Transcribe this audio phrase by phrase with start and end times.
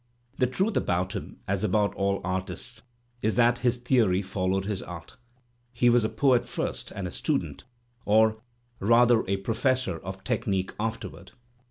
[0.39, 2.81] The truth about him, as about all artists,
[3.21, 5.15] is that his theory followed his art;
[5.71, 7.65] he was a poet first and a student,
[8.03, 8.41] or,
[8.79, 11.33] rather, a professor, of technic afterward.